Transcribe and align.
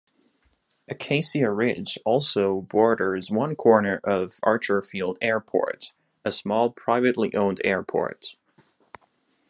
Acacia 0.89 1.51
Ridge 1.51 1.99
also 2.05 2.61
borders 2.61 3.29
one 3.29 3.55
corner 3.55 3.99
of 4.03 4.39
Archerfield 4.43 5.17
Airport; 5.21 5.93
a 6.25 6.31
small, 6.31 6.71
privately 6.71 7.35
owned 7.35 7.61
airport. 7.63 8.35